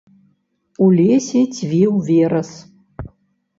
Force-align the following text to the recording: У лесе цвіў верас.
У 0.85 0.87
лесе 1.01 1.43
цвіў 1.59 1.93
верас. 2.11 2.51